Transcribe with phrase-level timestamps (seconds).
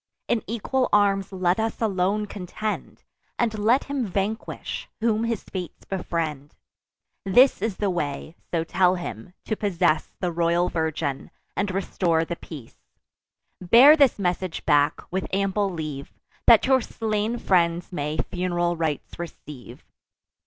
[0.27, 3.03] In equal arms let us alone contend;
[3.37, 6.55] And let him vanquish, whom his fates befriend.
[7.23, 12.35] This is the way (so tell him) to possess The royal virgin, and restore the
[12.35, 12.77] peace.
[13.61, 16.11] Bear this message back, with ample leave,
[16.47, 19.85] That your slain friends may fun'ral rites receive."